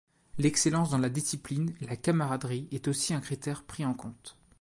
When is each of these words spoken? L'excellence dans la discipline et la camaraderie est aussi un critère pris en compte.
L'excellence 0.39 0.89
dans 0.89 0.97
la 0.97 1.09
discipline 1.11 1.75
et 1.79 1.85
la 1.85 1.95
camaraderie 1.95 2.67
est 2.71 2.87
aussi 2.87 3.13
un 3.13 3.21
critère 3.21 3.61
pris 3.61 3.85
en 3.85 3.93
compte. 3.93 4.35